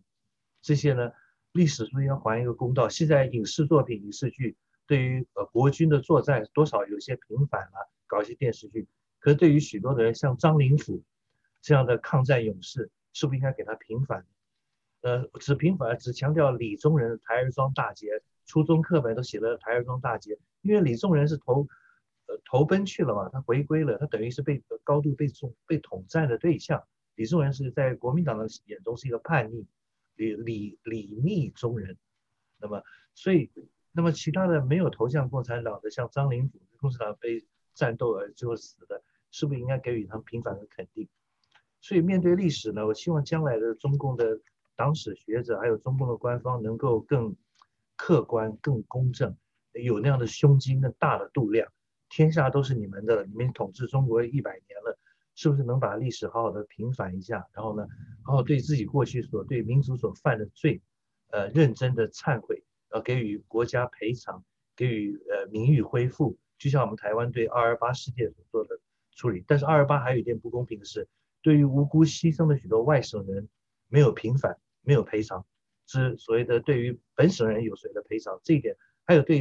[0.62, 1.12] 这些呢，
[1.52, 2.88] 历史书应该还一个公道。
[2.88, 8.86] 现在影视作品、影视剧对于呃国军的作战多少有些平反了，搞一些电视剧。
[9.18, 11.02] 可是对于许多的人，像张灵甫
[11.60, 14.24] 这样的抗战勇士，是不是应该给他平反？
[15.00, 21.66] 呃，只平反，只强调李宗仁台儿庄大捷，初中课本都写了台儿庄大捷，因为李宗仁是投
[22.26, 26.84] 呃投奔去了嘛，他回归了，他等于是被高度被统被统战的对象。
[27.16, 29.66] 李宗仁是在国民党的眼中是一个叛逆。
[30.16, 31.98] 李李李逆中人，
[32.60, 32.80] 那么
[33.14, 33.50] 所以
[33.90, 41.08] 那么其他的没有投向共产党的，像张灵甫，共产党被战斗而最后死的，是不是应该给予他们平反和肯定？
[41.80, 44.40] 所以面对历史呢，我希望将来的中共的
[44.76, 47.36] 党史学者还有中共的官方能够更
[47.96, 49.36] 客观、更公正，
[49.72, 51.70] 有那样的胸襟、更大的度量。
[52.08, 54.98] 天下都是你们的，你们统治中国一百年了。
[55.36, 57.84] 是不是能把历史好好的平反一下，然后呢，
[58.22, 60.80] 好好对自己过去所对民族所犯的罪，
[61.32, 64.44] 呃，认真的忏悔，呃，给予国家赔偿，
[64.76, 68.80] 给予呃名誉恢复，就像我们台湾对二二八事件所做的
[69.12, 69.44] 处理。
[69.46, 71.06] 但是二二八还有一点不公平的是，
[71.42, 73.50] 对于无辜牺牲的许多外省人，
[73.88, 75.44] 没有平反，没有赔偿，
[75.84, 78.74] 之所谓的对于本省人有所谓的赔偿，这一点
[79.04, 79.40] 还有对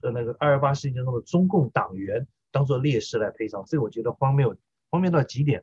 [0.00, 4.56] 呃那个二二八事件中的中共党员当做烈士来赔偿，这个我觉得荒谬。
[4.88, 5.62] 荒谬到极点。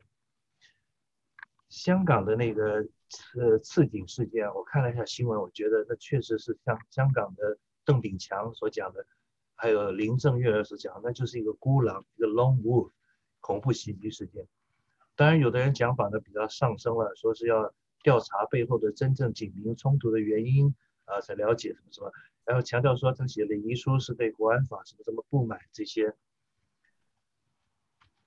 [1.68, 9.04] 香港的那个刺刺警事件，我看了一下新闻，我觉得那确实是像香港的邓炳强所讲的，
[9.60, 12.90] 还有林郑月娥所讲，那就是一个孤狼，一个 lone wolf
[13.40, 14.48] 恐怖袭击事件。
[15.14, 22.10] 当然，有的人讲法呢比较上升了，说是要调查背后的真正警民冲突的原因啊，才了解什么什么，
[22.46, 26.16] 然后强调说他写的遗书是对国安法什么什么不满这些。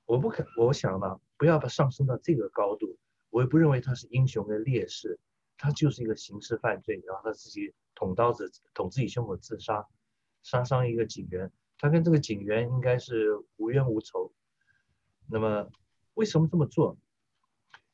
[0.05, 2.95] 我不肯，我想呢，不要把上升到这个高度。
[3.31, 5.19] 我也不认为他是英雄跟烈士，
[5.57, 9.87] 他就是一个刑事犯罪，然后他自己捅刀子捅自己胸口自杀，
[10.43, 11.51] 杀伤一个警员。
[11.79, 14.31] 他跟这个警员应该是无冤无仇。
[15.27, 15.67] 那么
[16.13, 16.97] 为什么这么做？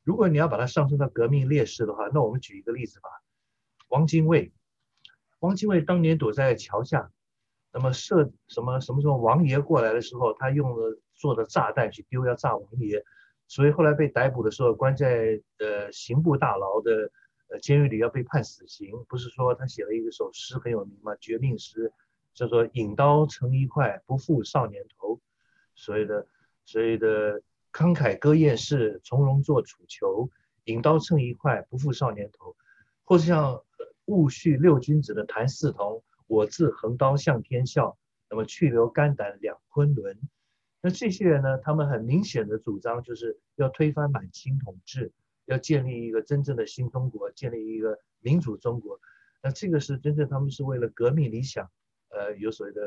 [0.03, 3.09] 如果你要把它上升到革命烈士的话，那我们举一个例子吧。
[3.87, 4.51] 汪精卫，
[5.39, 7.11] 汪精卫当年躲在桥下，
[7.71, 10.99] 那么射什么什么时候王爷过来的时候，他用了。
[11.19, 13.03] 做的炸弹去丢，要炸王爷，
[13.45, 17.11] 所以后来被逮捕的时候，关在呃刑部大牢的
[17.49, 21.13] 呃监狱里要被判死刑，不是说他写了一个首诗很有名吗？
[21.17, 21.91] 绝命诗，
[22.33, 25.19] 叫做“引刀成一快，不负少年头”，
[25.75, 26.27] 所谓的
[26.65, 30.29] 所谓的慷慨歌燕市，从容作楚囚，
[30.65, 32.55] 引刀成一快，不负少年头，
[33.03, 33.63] 或是像
[34.05, 37.97] 戊戌六君子的谭嗣同，我自横刀向天笑，
[38.29, 40.17] 那么去留肝胆两昆仑。
[40.81, 45.11] 那这些人呢，他们很明显的主张就是要推翻满清统治，
[45.45, 48.99] 要建立一个真正的新中国，建立一个民主中国。
[49.43, 51.69] 那这个是真正他们是为了革命理想，
[52.09, 52.81] 呃，有所谓的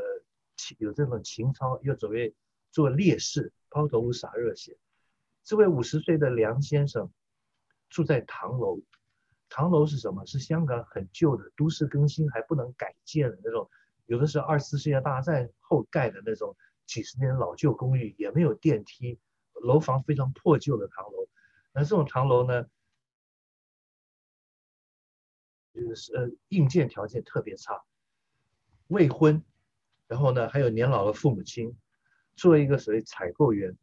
[0.57, 2.35] 情，有这种情操，又准备
[2.71, 4.79] 做烈士，抛头颅洒热血。
[5.43, 7.11] 这位五十岁的梁先生
[7.89, 8.81] 住在唐楼，
[9.49, 10.25] 唐楼是什么？
[10.27, 13.71] 是香港很旧的都市更新还不能改建的那种，
[14.07, 16.57] 有的是二次世界大战后盖的那种。
[16.85, 19.19] 几十年老旧公寓也没有电梯，
[19.63, 21.29] 楼房非常破旧的唐楼。
[21.73, 22.67] 那这种唐楼呢，
[25.73, 27.83] 就是呃硬件条件特别差，
[28.93, 29.43] 未婚，
[30.07, 31.75] 然后呢还有年老的父母亲，
[32.37, 33.75] 作为一个所谓采购员，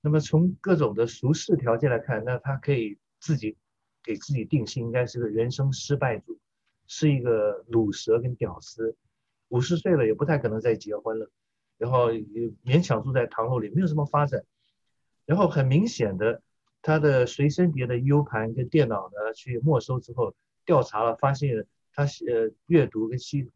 [0.00, 3.56] 那么从各种的俗世条件来看，那他可以自己
[4.02, 6.38] 给自己定性，应该是个人生失败组，
[6.86, 8.96] 是一个卤蛇跟屌丝，
[9.48, 11.30] 五十岁了也不太可能再结婚了。
[11.78, 14.42] 然后也勉强住在唐楼里，没有什么发展。
[15.26, 16.40] 然后很明显的，
[16.80, 23.46] 他的随身碟的 U 盘跟电脑呢，去没收之后，调查了，发现他呃阅读跟吸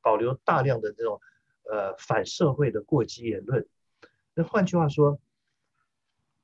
[0.00, 1.20] 保留大量的这种
[1.70, 3.66] 呃反社会的过激言论。
[4.34, 5.20] 那换句话说，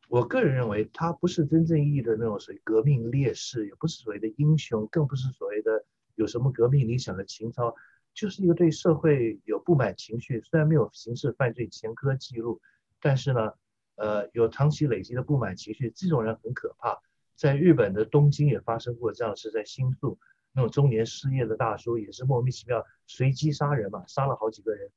[0.09, 7.75] 我个人认为他不是真正意义的那种所谓革命烈士，也不是所谓的英雄，更不是所谓的有什么革命理想的情操。
[8.15, 12.61] 就是一个对社会有不满情绪，虽然没有刑事犯罪前科记录，
[13.01, 13.53] 但是呢，
[13.95, 17.01] 呃，有长期累积的不满情绪，这种人很可怕。
[17.35, 20.19] 在日本的东京也发生过这样的事，在新宿
[20.53, 24.91] 那种中年失业的大叔也是莫名其妙随机杀人嘛，杀了好几个人。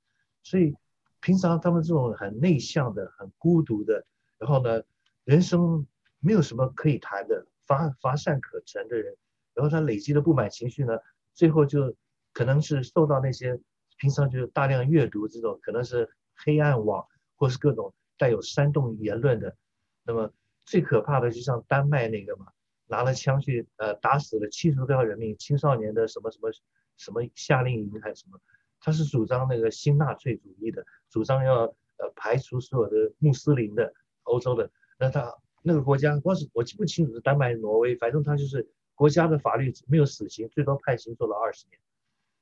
[0.43, 0.75] 所以
[1.19, 4.05] 平常他们这种很内向的、很孤独的，
[4.37, 4.83] 然后呢，
[5.23, 5.85] 人生
[6.19, 9.15] 没有什么可以谈的、乏乏善可陈的人，
[9.53, 10.97] 然后他累积的不满情绪呢，
[11.33, 11.95] 最后就。
[12.37, 13.57] 可能是受到那些
[13.97, 19.55] 平常就大量阅读这种，可能是黑暗网或是各种带有煽动言论的。
[20.03, 20.33] 那么
[20.65, 22.47] 最可怕的就像丹麦那个嘛，
[22.87, 26.51] 拿了枪去呃打死了七十多条人命，青少年的什么什么
[26.97, 28.39] 什么夏令营还是什么，
[28.79, 31.63] 他是主张那个新纳粹主义的，主张要
[31.97, 33.93] 呃排除所有的穆斯林的
[34.23, 34.69] 欧洲的。
[34.97, 41.79] 那他那个国家光是我记不清楚是丹麦、挪威，反正他就是国家的法律没有死刑，最多判刑坐了二十年。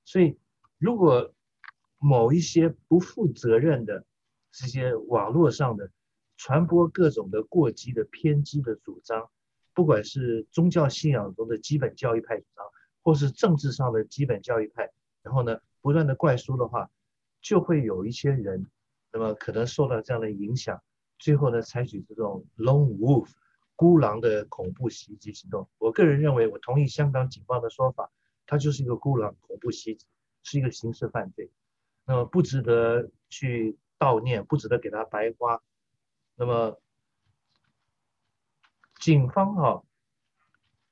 [0.06, 0.38] 所以，
[0.78, 1.34] 如果
[1.98, 4.06] 某一些不负责任的
[4.52, 5.90] 这些网络上的
[6.36, 9.32] 传播各种的过激的偏激的主张，
[9.74, 12.66] 不管是宗教信仰中的基本教义派主张，
[13.02, 16.90] 或是政治上的基本教义派，然后呢，不断的灌输的话，
[17.42, 18.66] 就会有一些人，
[19.12, 20.82] 那么可能受到这样的影响，
[21.20, 23.30] 最后呢，采取这种 lone wolf
[23.76, 25.68] 孤狼的恐怖袭击行动。
[25.78, 28.12] 我个人认为，我同意香港警方的说法。
[28.46, 30.06] 他就是一个孤狼，恐怖袭击，
[30.44, 31.50] 是一个刑事犯罪，
[32.06, 35.64] 那么不值得去悼念，不值得给他白花。
[36.36, 36.78] 那么
[39.04, 39.84] 警方哈、啊，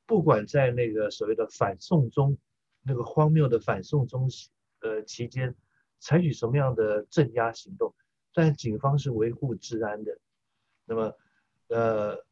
[0.05, 2.37] 不管在那个所谓的反送中
[2.83, 4.27] 那个荒谬的反送中
[4.81, 5.55] 呃期间，
[6.01, 7.95] 采取什么样的镇压行动，
[8.33, 10.19] 但警方是维护治安的。
[10.83, 11.15] 那么
[11.69, 12.25] 呃，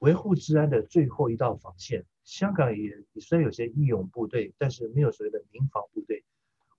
[0.00, 2.04] 维护治安的最后一道防线。
[2.24, 6.22] 香港也虽然有些义勇部队，但是没有所谓的民防部队。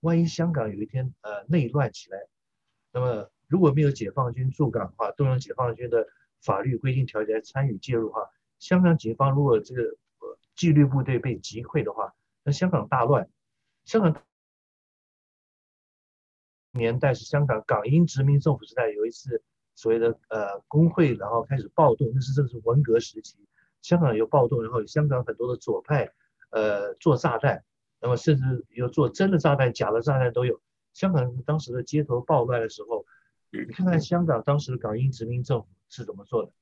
[0.02, 2.28] 万一香港有一天呃内乱起来，
[2.92, 6.06] 那么如果没有解放军驻港的话，动用解放军的
[6.40, 9.82] 法律规定条件参与介入的话，香港警方如果这个
[10.54, 13.28] 纪律部队被击溃的话，那香港大乱。
[13.84, 14.22] 香港
[16.72, 19.42] 年代是香港港英殖民政府时代，有一次
[19.74, 23.36] 所谓的呃工会，然后开始暴动，那是正是文革时期。
[23.82, 26.10] 香港有暴动，然后香港很多的左派，
[26.50, 27.64] 呃，做炸弹，
[28.00, 30.60] 那么甚至有做真的炸弹、假的炸弹都有。
[30.92, 33.06] 香港当时的街头暴乱的时候，
[33.50, 36.52] 你看看香港当时的港英殖民政府是怎么做的，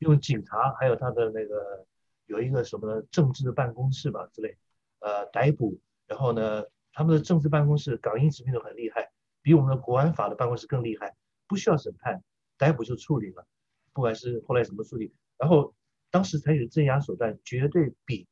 [0.00, 1.86] 用警察还有他的那个
[2.26, 4.58] 有一个什么政治办公室吧之类，
[4.98, 9.10] 呃，逮捕，然后呢，他们的政治办公室港英殖民都很厉害，
[9.40, 11.16] 比我们的国安法的办公室更厉害，
[11.48, 12.22] 不需要审判，
[12.58, 13.46] 逮捕就处理了，
[13.94, 15.74] 不管是后来怎么处理，然后。
[16.12, 18.26] 当时采取镇压手段，绝对比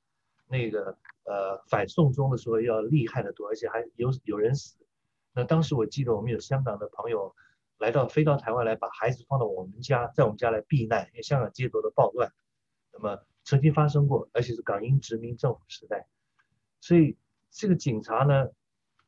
[0.48, 4.76] 那个呃反送中的时候要厉害得多，而且还有有人死。
[5.32, 7.36] 那当时我记得我们有香港的朋友
[7.78, 12.32] 来到飞到台湾来，把孩子放到我们家，在我们家来避难，因为香港街头的暴乱。
[12.92, 16.08] 那么曾经发生过，而且是港英殖民政府时代，
[16.80, 17.16] 所以
[17.50, 18.48] 这个警察呢，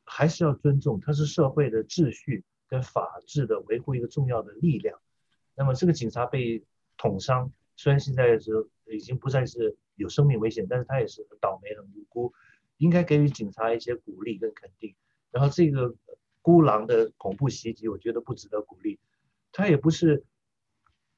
[0.03, 4.99] 还是要尊重，他是社会的秩序跟法治的维护一个重要的力量。
[5.53, 6.63] 那么这个警察被
[6.97, 12.33] 捅伤，虽然现在是已经不再是有生命危险，但是他也是很倒霉、很无辜，
[12.77, 14.95] 应该给予警察一些鼓励跟肯定。
[15.29, 15.93] 然后这个
[16.41, 18.99] 孤狼的恐怖袭击，我觉得不值得鼓励，
[19.51, 20.23] 他也不是。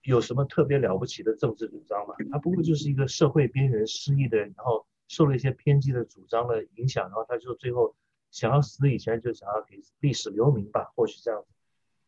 [0.06, 2.14] 有什么特别了不起的政治主张吧？
[2.30, 7.96] 他不过就是一个社会边缘失意的人，然后受了一些偏激的主张的影响，然后他就最后
[8.30, 11.48] 想要死以前就想要给历史留名吧，或许这样子。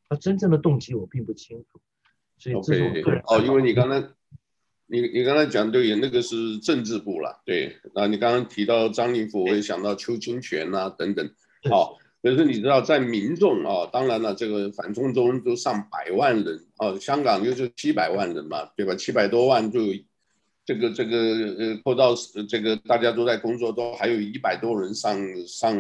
[0.09, 1.79] 他真正的动机我并不清楚，
[2.37, 3.21] 所以这是我个人。
[3.21, 3.33] Okay.
[3.33, 4.05] 哦，因为你刚才
[4.87, 7.77] 你你刚才讲对，那个是政治部了，对。
[7.93, 11.33] 那你刚刚提到张灵甫，我也想到邱清泉啊等等，
[11.71, 11.97] 好。
[12.25, 18.95] 可是你知道，在民众啊，当然了，这个反送中都上百万人啊，香港就是七百万人嘛，对吧？
[18.95, 19.79] 七百多万就
[20.65, 21.17] 这个这个
[21.59, 22.15] 呃，扣到
[22.49, 25.79] 这个大家都在工作，都还有一百多人上上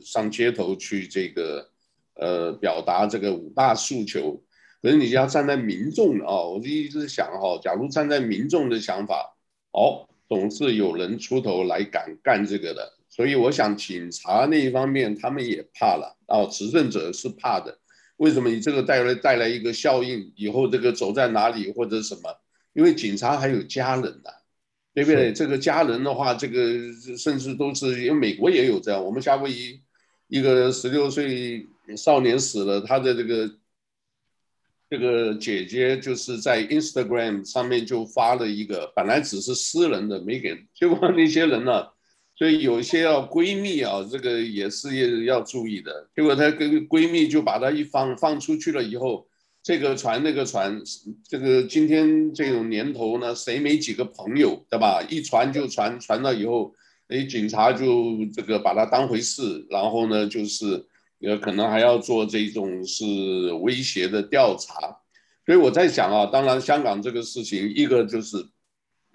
[0.00, 1.68] 上街头去这个
[2.14, 4.42] 呃表达这个五大诉求。
[4.80, 9.36] 可是你要站在民众啊，我就一直想哈，假如站在民众的想法，
[9.72, 12.90] 哦，总是有人出头来敢干这个的。
[13.14, 17.78] 所以我想，警察那一方面他们也怕了，哦，执政者是怕的。
[18.16, 20.32] 为什么你这个带来带来一个效应？
[20.34, 22.36] 以后这个走在哪里或者什么？
[22.72, 24.34] 因为警察还有家人的，
[24.92, 25.32] 对不对？
[25.32, 29.04] 这个家人的话，这个甚至都是因为美国也有这样。
[29.04, 29.80] 我们夏威夷
[30.26, 31.64] 一个十六岁
[31.96, 33.48] 少年死了，他的这个
[34.90, 41.93] 这个姐姐就是在 Instagram 上面就发了一个，本来只是私人的，没给，结果那些人呢？
[42.36, 46.08] 所以有些要闺蜜啊，这个也是要注意的。
[46.16, 49.26] 结果她跟闺蜜就把她一放放出去了以后，
[49.62, 50.82] 这个传那个传，
[51.28, 55.00] 这个今天这种年头呢，谁没几个朋友，对吧？
[55.08, 56.74] 一传就传，传了以后，
[57.06, 60.84] 哎，警察就这个把她当回事，然后呢，就是
[61.20, 63.04] 呃，可能还要做这种是
[63.62, 64.98] 威胁的调查。
[65.46, 68.44] 所以我在想啊，当然香港这个事情，一个就是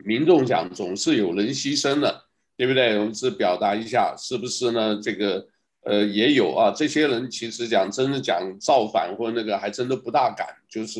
[0.05, 2.28] 民众讲总是有人牺牲的。
[2.59, 2.99] 对不对？
[2.99, 4.99] 我们是表达一下，是不是呢？
[5.01, 5.47] 这个，
[5.83, 6.73] 呃，也有啊。
[6.75, 10.45] 这些人其实讲真的讲造反或那个，还真的不大敢。
[10.67, 10.99] 就是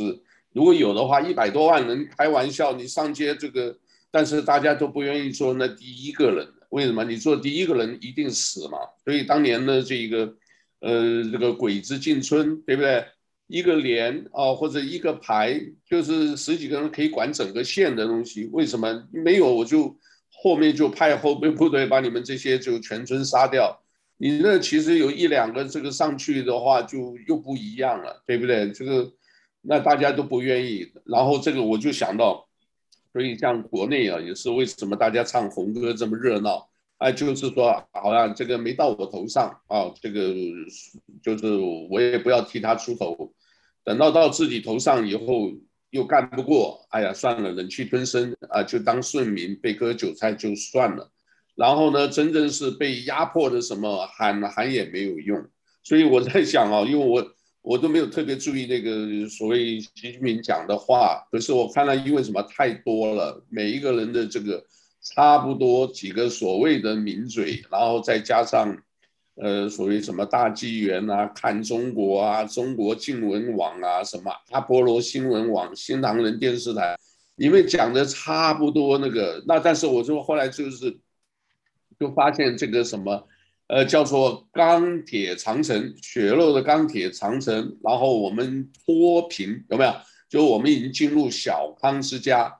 [0.53, 3.77] 如果有的话，一百多万人开玩笑，你上街这个，
[4.09, 6.47] 但是大家都不愿意做那第一个人。
[6.69, 7.03] 为什么？
[7.03, 8.77] 你做第一个人一定死嘛。
[9.03, 10.33] 所以当年的这一个，
[10.79, 13.03] 呃，这个鬼子进村，对不对？
[13.47, 18.47] 一个连啊，或者一个排，就是十几个人可以管整个县的东西。
[18.53, 19.03] 为什么？
[19.11, 19.93] 没有我就。
[20.41, 23.77] 后面就派后备部队把你们这些就全村杀掉，
[24.15, 28.71] 你那其实有一两个这个上去的话就又不一样了，对不对？
[28.71, 29.11] 这个
[29.61, 32.47] 那大家都不愿意，然后这个我就想到，
[33.11, 40.33] 所以像国内啊也是为什么大家唱红歌这么热闹啊，就是说好像这个没到我头上啊，这个
[41.21, 41.53] 就是
[41.89, 43.33] 我也不要替他出头，
[43.83, 45.51] 等到到自己头上以后。
[45.91, 51.11] 又干不过，哎呀，算了，忍气吞声啊，就当顺民被割韭菜就算了。
[51.55, 55.45] 然后呢，真正是被压迫的什么喊喊也没有用。
[55.83, 64.63] 所以我在想啊，因为我我都没有特别注意那个所谓习近平讲的话，可是我看了，因为什么太多了，每一个人的这个
[65.01, 68.77] 差不多几个所谓的名嘴，然后再加上。
[69.41, 76.97] 呃，所谓什么大纪元啊，看中国啊，中国新闻网啊，什么阿波罗新闻网、新唐人电视台，
[77.37, 80.99] 你们讲的差不多那个，那但是我就后来就是，
[81.97, 83.25] 就发现这个什么，
[83.67, 89.93] 呃，叫做钢铁长城，血肉的钢铁长城，然后我们脱贫有没有？
[90.27, 92.53] 就我们已经进入小康之家。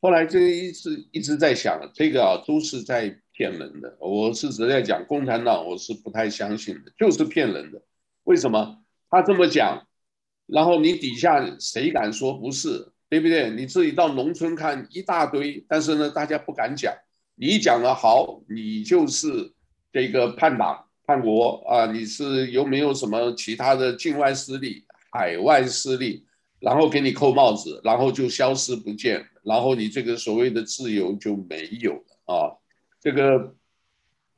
[0.00, 3.20] 后来这一直一直在想，这个啊都是在。
[3.34, 7.82] 骗人的，我是直接讲共产党，我是不太相信的，就是骗人的。
[8.22, 8.78] 为什么
[9.10, 9.86] 他这么讲？
[10.46, 12.92] 然后你底下谁敢说不是？
[13.08, 13.50] 对不对？
[13.50, 16.92] 你自己到农村看一大堆，但是呢，大家不敢讲。
[17.36, 19.52] 你讲了好，你就是
[19.92, 21.86] 这个叛党叛国啊！
[21.90, 26.24] 你是有没有什么其他的境外势力、海外势力，
[26.60, 32.50] 然后给你扣帽子，然后就消失不见，然后你这个所谓的自由就没有了啊！
[33.04, 33.54] 这个，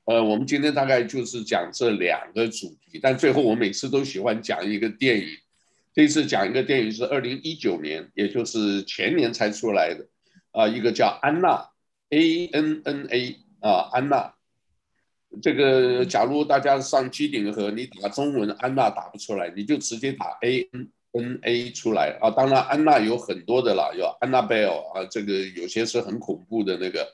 [0.06, 5.28] 呃，我们今天大概就是讲这两个主题，但最后我每次都喜欢讲一个电影。
[5.94, 10.04] 这次讲一个电影是二零一九年，也就是前年才出来的，
[10.50, 11.56] 啊，一个叫《安娜》
[12.10, 14.34] ，A N N A 啊，安娜。
[15.40, 22.32] 这个假如大家上机顶盒，你打中文“安娜”打不出来，你就直接打 A N N A 出来啊。
[22.32, 27.06] 当然，安娜有很多的啦，有 Annabelle 啊，这个有些是很恐怖的那个。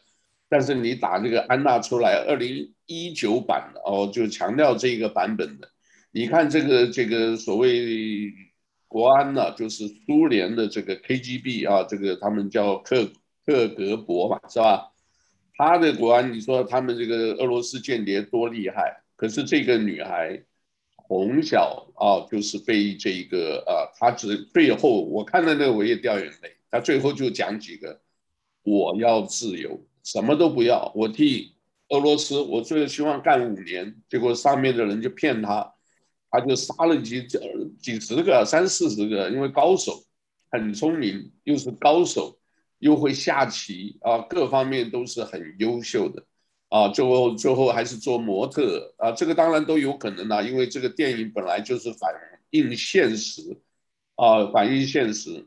[0.52, 5.66] 但是你打这个安娜出来，二零一九版的哦，就强调这个版本的。
[6.10, 8.30] 你看这个这个所谓
[8.86, 13.10] 国安呢、就是苏联的这个 KGB 啊，这个他们叫克
[13.46, 14.92] 克格勃嘛，是吧？
[15.56, 19.02] 他的国安，你说他们这个俄罗斯间谍多厉害？
[19.16, 20.44] 可是这个女孩
[21.08, 28.02] 从小啊，就是被这个啊，她只最后我看到那个我也掉眼泪，她最后就讲几个，
[28.64, 29.82] 我要自由。
[30.04, 31.54] 什么都不要，我替
[31.90, 35.72] 俄罗斯，我最希望干五年，结果上面的人就骗他，
[36.30, 37.24] 他就杀了几
[37.80, 40.02] 几十个、三四十个，因为高手，
[40.50, 42.36] 很聪明，又是高手，
[42.78, 46.24] 又会下棋啊，各方面都是很优秀的
[46.68, 52.12] 啊，最后最后还是做模特啊，这个当然都有可能啊，因为这个电影本来就是反
[52.50, 53.56] 映现实
[54.16, 55.46] 啊，反映现实，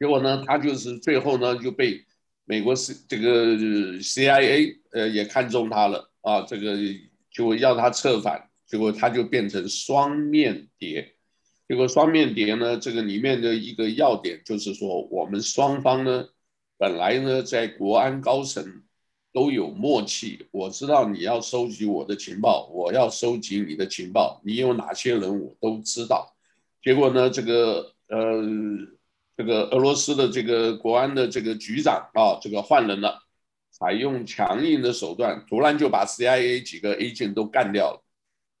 [0.00, 2.04] 结果呢，他就是最后呢就被。
[2.46, 3.56] 美国是这个
[4.02, 6.76] CIA 呃也看中他了啊，这个
[7.30, 11.14] 就要他策反，结果他就变成双面谍。
[11.66, 16.26] 结果双面谍呢，这个里面的一个要点就是说，我们双方呢
[16.76, 18.82] 本来呢在国安高层
[19.32, 26.36] 都有默契，我知道你要收集我的情报，我要收集你的情报，你有哪些人我都知道。
[26.82, 28.93] 结果呢，这个呃。
[29.36, 33.20] 这个俄罗斯的这个国安的这个局长啊，这个换人了，
[33.70, 38.00] 采用强硬的手段，突然就把 CIA 几个 agent 都干掉了。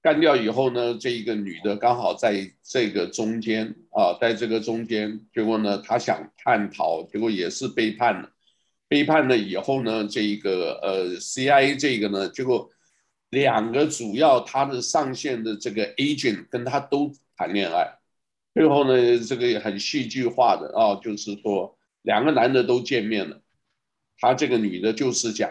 [0.02, 8.30] 干掉以后呢，这一个女的刚好在这个中间啊，在这个中间，结果呢，她想叛逃，结果也是背叛了。
[8.86, 12.68] 背叛了以后呢，这一个呃 CIA 这个呢，结果
[13.30, 17.98] 两个主要他的上线的这个 agent 跟他都谈恋爱。
[18.54, 23.42] 最后呢，这个也很戏剧化的啊，就是说两个男的都见面了，
[24.16, 25.50] 他这个女的就是讲，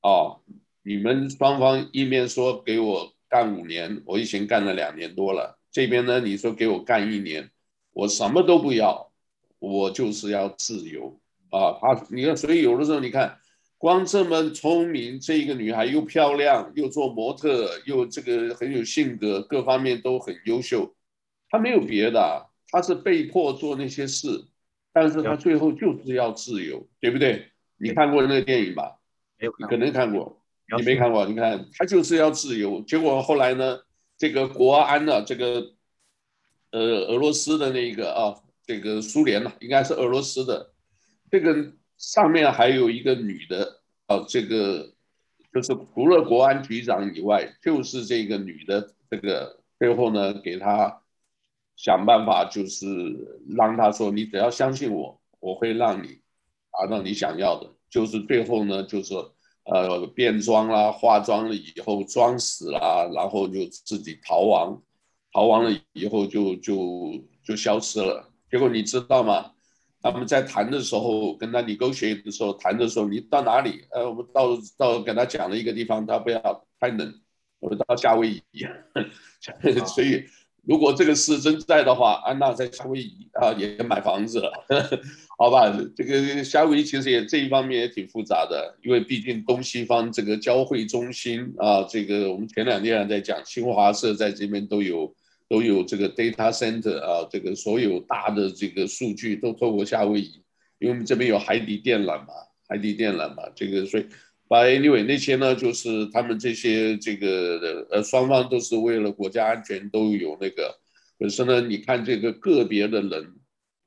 [0.00, 0.40] 哦，
[0.84, 7.50] 你们双方一面说给我干五年，我已经干了两年多了，这边呢你说给我干一年，
[7.92, 9.10] 我什么都不要，
[9.58, 11.76] 我就是要自由啊。
[11.80, 13.36] 他你看，所以有的时候你看，
[13.76, 20.94] 光这么聪明，这一个女孩又漂亮，又做模特，又这个很有性格，各方面都很优秀。
[21.54, 24.26] 他没有别的，他是被迫做那些事，
[24.92, 27.46] 但是他最后就是要自由，对不对？
[27.76, 28.98] 你看过那个电影吧？
[29.38, 30.42] 你可能看过，
[30.76, 31.24] 你没看过？
[31.26, 33.78] 你看他就是要自由，结果后来呢，
[34.18, 35.76] 这个国安呢，这个
[36.72, 38.34] 呃俄罗斯的那个啊，
[38.66, 40.72] 这个苏联呢，应该是俄罗斯的，
[41.30, 44.92] 这个上面还有一个女的啊，这个
[45.52, 51.00] 就是除了国安局长以外，就是这个女的，这个最后呢给他。
[51.76, 52.86] 想办法就是
[53.56, 56.20] 让他说，你只要相信我，我会让你
[56.70, 57.70] 达到你想要的。
[57.90, 59.14] 就是最后呢，就是
[59.64, 64.82] 呃变装啦，化妆了以后装死啦，然后就自己逃亡，
[65.32, 68.30] 逃亡了以后就就就消失了。
[68.50, 69.52] 结果你知道吗？
[70.00, 73.84] 他们在谈的时候，跟他 negotiate 的时候谈的时候，你到哪里？
[73.90, 77.20] 呃，我们到到跟他讲了一个地方，他不要太冷，
[77.58, 78.66] 我们到夏威夷，
[79.86, 80.24] 所以。
[80.66, 84.52] 如果这个事真在的话，安娜在夏威夷啊也买房子了，
[85.36, 85.70] 好吧？
[85.94, 95.14] 这个夏威夷其实也这一方面也挺复杂的，因为毕竟东西方这个交汇中心啊，这个我们前两天还在讲，新华社在这边都有
[95.48, 100.42] 都有这个 data center 啊，这个所有大的这个数据都透过夏威夷，
[100.78, 102.28] 因为我们这边有海底电缆嘛，
[102.68, 104.06] 海底电缆嘛，这个所以。
[104.48, 110.78] Anyway，那些呢，就是他们这些这个呃，双方都是为了国家安全都有那个。
[111.18, 113.34] 可是呢，你看这个个别的人，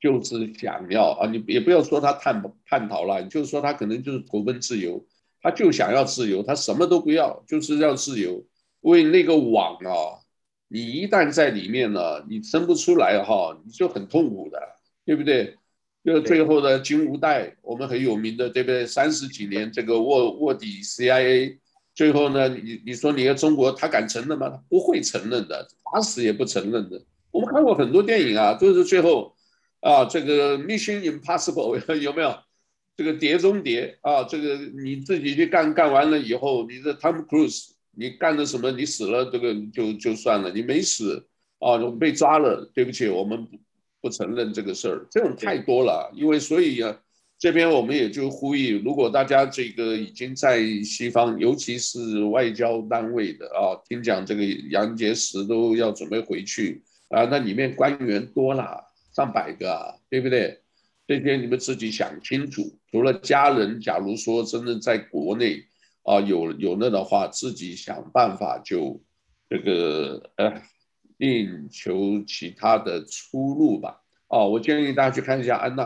[0.02, 5.06] 就是想要啊，你也不要说他叛叛逃了，你就是说他可能就是投奔自由，
[5.42, 8.44] 他就想要自由，他什么都不要，就是要自由。
[8.82, 10.20] 为那个网啊，
[10.68, 14.60] 你一旦在里面呢，你生不出来哈，你就很痛苦的，
[15.06, 15.56] 对不对？
[16.08, 18.88] 就最后的金无代，我们很有名的，对不对？
[18.88, 21.58] 三十几年这个卧卧底 CIA，
[21.94, 24.48] 最后呢，你你说你在中国，他敢承认吗？
[24.50, 27.04] 他不会承认的，打死也不承认的。
[27.30, 29.36] 我们看过很多电影啊，都是最后
[29.82, 32.34] 啊，这个 Mission Impossible 有没有？
[32.96, 38.72] 这个碟中谍啊，这个你自己去干干完了以后，你的 Tom Cruise，你干了什么？
[38.72, 41.28] 你死了，这个就就算了，你没死
[41.60, 43.46] 啊，被抓了，对不起，我们。
[44.02, 46.12] 不承认这个事儿，这种太多了。
[46.16, 46.98] 因为所以啊，
[47.40, 58.84] 这边我们也就呼吁，如果大家这个已经在西方，尤其是外交单位的啊，听讲这个杨洁篪都要准备回去，啊，那里面官员多了，
[59.16, 60.60] 上百个啊，对不对？
[61.08, 62.78] 这些你们自己想清楚。
[62.92, 65.64] 除了家人，假如说真的在国内
[66.04, 69.02] 啊有有那的话，自己想办法就
[69.50, 70.62] 这个呃，
[71.18, 74.02] 另求其他的出路吧。
[74.28, 75.84] 啊，我建议大家去看一下安娜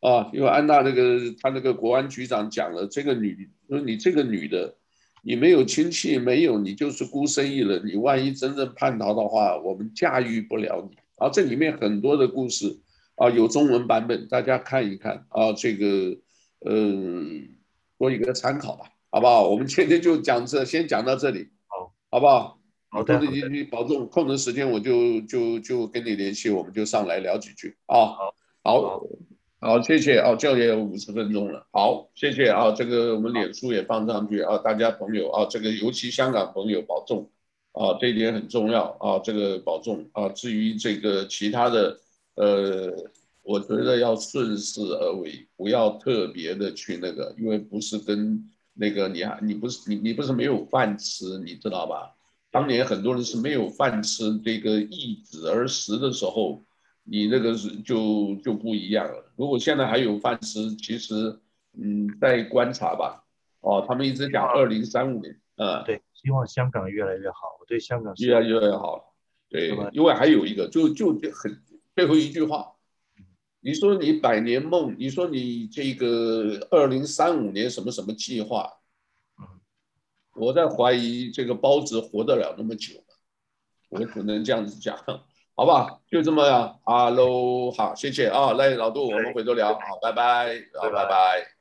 [0.00, 4.74] 啊，因为安娜那个她那个国安局长讲了，这个女说你这个女的，
[5.22, 10.96] 你没有亲戚，没有你就是孤身一人，你万一真正叛逃的话，我们驾驭不了你。
[11.16, 12.80] 啊，这里面很多的故事。
[13.16, 16.18] 啊，有中文版本，大家看一看啊，这个，
[16.68, 17.48] 嗯，
[17.96, 19.48] 做一个参考吧，好不好？
[19.48, 22.55] 我们今天就讲这，先讲到这里，好，好不好？
[22.96, 28.06] 好的，你你保重，空的时间我就就就跟你联系，我们就上来聊几句啊。
[28.06, 29.06] 好，好，
[29.60, 37.30] 好，谢谢啊，这也有五十分钟了，好，谢谢啊，这个我们脸书也放上去啊，大家朋友啊，这个尤其香港朋友保重
[37.72, 41.98] 啊，这一点很重要啊，这个保重啊，至于这个其他的。
[42.38, 42.92] 呃，
[43.42, 52.12] 我觉得要顺势而为，不要特别的去那个，因为不是跟那个你还你不是你你不是没有饭吃，你知道吧？
[52.56, 56.64] 当年很多人是没有饭吃，这个易子而食的时候，
[57.04, 59.30] 你那个是就就不一样了。
[59.36, 61.38] 如果现在还有饭吃，其实
[61.78, 63.22] 嗯，再观察吧。
[63.60, 69.14] 哦，他们一直讲二零三五年，嗯，对，希望香港越来越好，我对香港越来越好。
[69.50, 71.60] 对，因为还有一个，就就就很。
[71.94, 72.72] 最后一句话，
[73.60, 78.66] 你说你百年梦，你说你这个二零三五年什么什么计划，
[80.36, 82.94] 我在怀疑这个包子活得了那么久，
[83.88, 84.96] 我只能这样子讲，
[85.54, 91.55] 好吧，就这么样，哈喽，好，谢谢啊，来老杜，我们回头聊，好，拜拜，好，拜拜。